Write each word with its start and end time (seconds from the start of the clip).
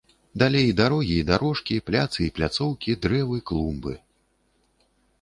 Далей 0.43 0.71
дарогі 0.79 1.17
і 1.19 1.27
дарожкі, 1.27 1.77
пляцы 1.91 2.19
і 2.31 2.33
пляцоўкі, 2.39 2.99
дрэвы, 3.07 3.37
клумбы. 3.51 3.93